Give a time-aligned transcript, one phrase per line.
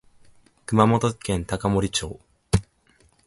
[0.65, 2.19] 熊本県高森町